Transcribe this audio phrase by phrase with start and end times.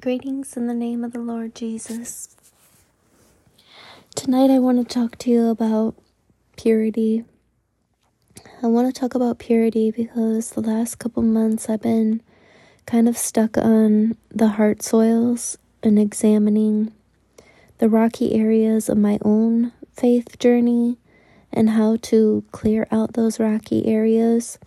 [0.00, 2.34] Greetings in the name of the Lord Jesus.
[4.14, 5.94] Tonight I want to talk to you about
[6.56, 7.26] purity.
[8.62, 12.22] I want to talk about purity because the last couple months I've been
[12.86, 16.94] kind of stuck on the heart soils and examining
[17.76, 20.96] the rocky areas of my own faith journey
[21.52, 24.58] and how to clear out those rocky areas.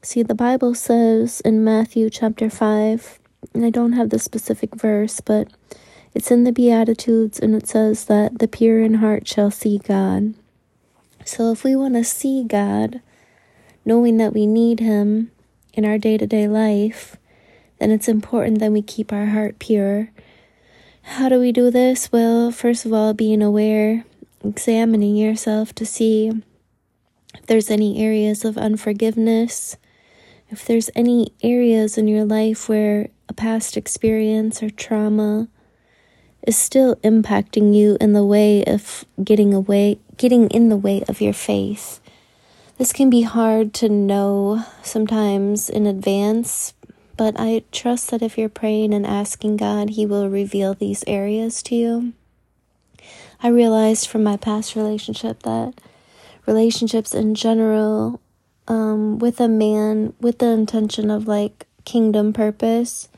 [0.00, 3.18] See, the Bible says in Matthew chapter 5
[3.52, 5.48] and I don't have the specific verse, but
[6.14, 10.34] it's in the Beatitudes and it says that the pure in heart shall see God.
[11.24, 13.00] So if we want to see God,
[13.84, 15.30] knowing that we need Him
[15.72, 17.16] in our day to day life,
[17.78, 20.10] then it's important that we keep our heart pure.
[21.02, 22.10] How do we do this?
[22.12, 24.04] Well, first of all, being aware,
[24.44, 26.32] examining yourself to see
[27.34, 29.76] if there's any areas of unforgiveness,
[30.50, 35.48] if there's any areas in your life where a past experience or trauma
[36.46, 41.20] is still impacting you in the way of getting away getting in the way of
[41.20, 42.00] your faith.
[42.78, 46.74] This can be hard to know sometimes in advance,
[47.16, 51.62] but I trust that if you're praying and asking God, He will reveal these areas
[51.64, 52.12] to you.
[53.42, 55.74] I realized from my past relationship that
[56.46, 58.20] relationships in general,
[58.66, 63.08] um, with a man with the intention of like kingdom purpose,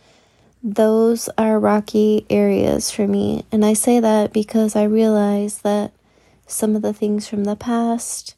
[0.66, 3.44] those are rocky areas for me.
[3.52, 5.92] And I say that because I realize that
[6.48, 8.34] some of the things from the past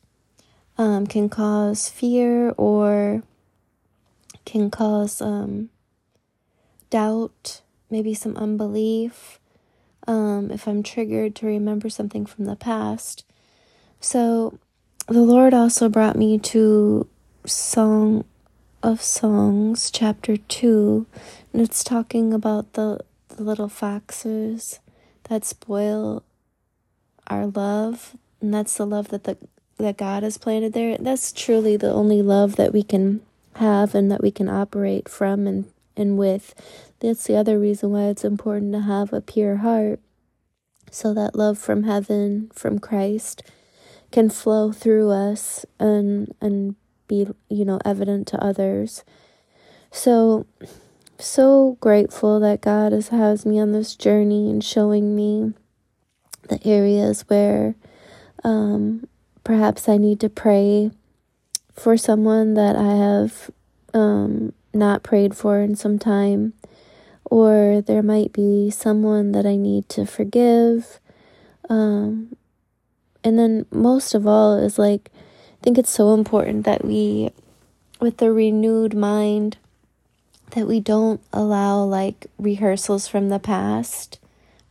[0.76, 3.22] um, can cause fear or
[4.44, 5.70] can cause um,
[6.90, 9.40] doubt, maybe some unbelief,
[10.06, 13.24] um, if I'm triggered to remember something from the past.
[14.00, 14.58] So
[15.06, 17.08] the Lord also brought me to
[17.46, 18.26] Song
[18.82, 21.06] of Songs, chapter 2,
[21.52, 24.80] and it's talking about the, the little foxes
[25.24, 26.22] that spoil
[27.26, 29.36] our love, and that's the love that the
[29.78, 30.98] that God has planted there.
[30.98, 33.20] That's truly the only love that we can
[33.56, 36.52] have and that we can operate from and, and with.
[36.98, 40.00] That's the other reason why it's important to have a pure heart.
[40.90, 43.42] So that love from heaven, from Christ,
[44.10, 46.74] can flow through us and and
[47.08, 49.04] be, you know, evident to others.
[49.90, 50.46] So
[51.18, 55.52] so grateful that God has, has me on this journey and showing me
[56.48, 57.74] the areas where
[58.44, 59.08] um,
[59.42, 60.92] perhaps I need to pray
[61.72, 63.50] for someone that I have
[63.94, 66.52] um, not prayed for in some time,
[67.24, 71.00] or there might be someone that I need to forgive.
[71.68, 72.36] Um,
[73.24, 75.10] and then, most of all, is like,
[75.60, 77.30] I think it's so important that we,
[78.00, 79.56] with a renewed mind,
[80.52, 84.18] that we don't allow like rehearsals from the past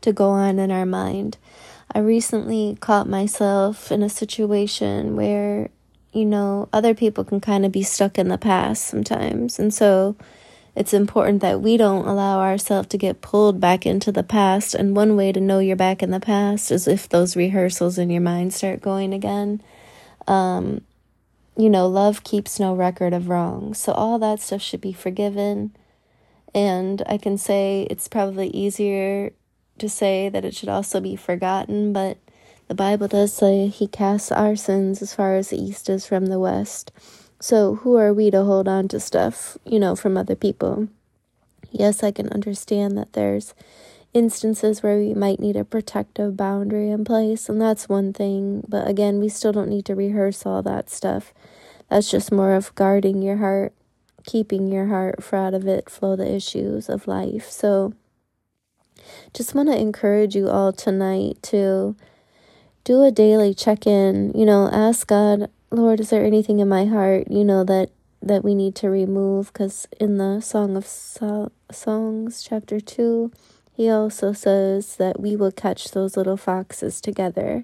[0.01, 1.37] to go on in our mind.
[1.93, 5.69] I recently caught myself in a situation where,
[6.13, 9.59] you know, other people can kind of be stuck in the past sometimes.
[9.59, 10.15] And so
[10.75, 14.75] it's important that we don't allow ourselves to get pulled back into the past.
[14.75, 18.09] And one way to know you're back in the past is if those rehearsals in
[18.09, 19.61] your mind start going again.
[20.27, 20.81] Um,
[21.57, 23.73] you know, love keeps no record of wrong.
[23.73, 25.75] So all that stuff should be forgiven.
[26.53, 29.31] And I can say it's probably easier
[29.79, 32.17] to say that it should also be forgotten, but
[32.67, 36.25] the Bible does say he casts our sins as far as the east is from
[36.25, 36.91] the west.
[37.39, 40.88] So who are we to hold on to stuff, you know, from other people?
[41.71, 43.53] Yes, I can understand that there's
[44.13, 48.63] instances where we might need a protective boundary in place, and that's one thing.
[48.68, 51.34] But again, we still don't need to rehearse all that stuff.
[51.90, 53.73] That's just more of guarding your heart,
[54.25, 57.50] keeping your heart, for out of it flow the issues of life.
[57.50, 57.94] So,
[59.34, 61.95] just want to encourage you all tonight to
[62.84, 64.31] do a daily check in.
[64.34, 67.91] You know, ask God, Lord, is there anything in my heart, you know, that
[68.22, 69.53] that we need to remove?
[69.53, 73.31] Because in the Song of so- Songs, chapter 2,
[73.77, 77.63] he also says that we will catch those little foxes together.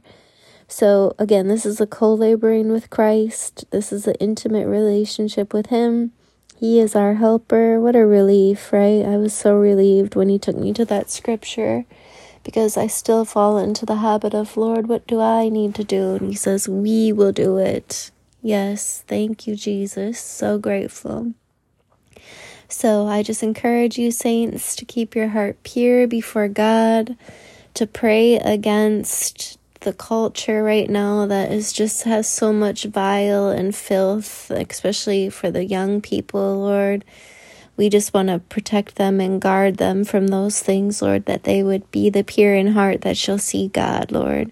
[0.68, 3.65] So, again, this is a co laboring with Christ.
[3.71, 6.12] This is an intimate relationship with Him.
[6.56, 7.80] He is our helper.
[7.80, 9.04] What a relief, right?
[9.04, 11.83] I was so relieved when He took me to that scripture
[12.44, 16.13] because I still fall into the habit of, Lord, what do I need to do?
[16.13, 18.12] And He says, We will do it.
[18.44, 20.19] Yes, thank you, Jesus.
[20.19, 21.33] So grateful.
[22.74, 27.16] So I just encourage you, saints, to keep your heart pure before God,
[27.75, 33.75] to pray against the culture right now that is just has so much vile and
[33.75, 37.06] filth, especially for the young people, Lord.
[37.78, 41.62] We just want to protect them and guard them from those things, Lord, that they
[41.62, 44.52] would be the pure in heart that shall see God, Lord.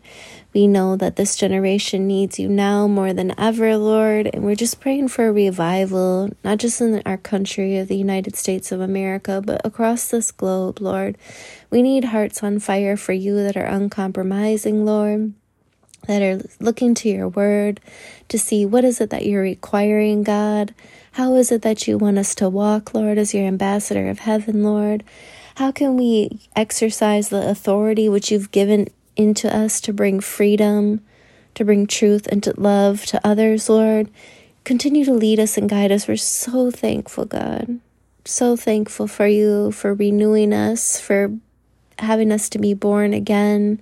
[0.53, 4.81] We know that this generation needs you now more than ever, Lord, and we're just
[4.81, 9.41] praying for a revival, not just in our country of the United States of America,
[9.45, 11.17] but across this globe, Lord.
[11.69, 15.33] We need hearts on fire for you that are uncompromising, Lord
[16.07, 17.79] that are looking to your word
[18.27, 20.73] to see what is it that you're requiring, God?
[21.13, 24.63] How is it that you want us to walk, Lord, as your ambassador of heaven,
[24.63, 25.03] Lord?
[25.55, 28.87] How can we exercise the authority which you've given
[29.21, 31.01] into us to bring freedom,
[31.55, 34.09] to bring truth and to love to others, Lord.
[34.63, 36.07] Continue to lead us and guide us.
[36.07, 37.79] We're so thankful, God.
[38.25, 41.31] So thankful for you, for renewing us, for
[41.99, 43.79] having us to be born again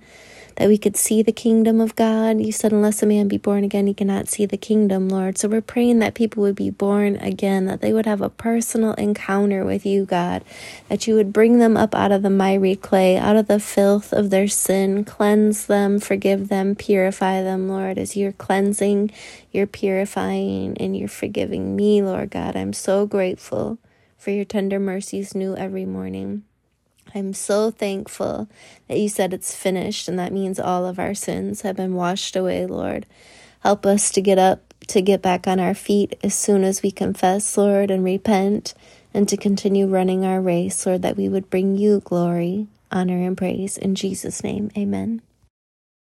[0.56, 2.40] that we could see the kingdom of God.
[2.40, 5.38] You said, unless a man be born again, he cannot see the kingdom, Lord.
[5.38, 8.94] So we're praying that people would be born again, that they would have a personal
[8.94, 10.44] encounter with you, God,
[10.88, 14.12] that you would bring them up out of the miry clay, out of the filth
[14.12, 19.10] of their sin, cleanse them, forgive them, purify them, Lord, as you're cleansing,
[19.52, 22.56] you're purifying, and you're forgiving me, Lord God.
[22.56, 23.78] I'm so grateful
[24.18, 26.44] for your tender mercies new every morning.
[27.14, 28.48] I'm so thankful
[28.88, 32.36] that you said it's finished, and that means all of our sins have been washed
[32.36, 33.06] away, Lord.
[33.60, 36.90] Help us to get up, to get back on our feet as soon as we
[36.90, 38.74] confess, Lord, and repent,
[39.12, 43.36] and to continue running our race, Lord, that we would bring you glory, honor, and
[43.36, 43.76] praise.
[43.76, 45.20] In Jesus' name, amen.